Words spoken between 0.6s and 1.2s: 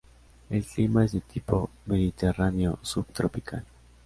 clima es